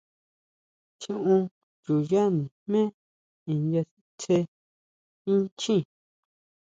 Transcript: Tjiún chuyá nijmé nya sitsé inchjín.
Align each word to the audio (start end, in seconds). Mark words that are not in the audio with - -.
Tjiún 0.99 1.43
chuyá 1.81 2.23
nijmé 2.37 2.81
nya 3.69 3.81
sitsé 3.91 4.37
inchjín. 5.31 5.83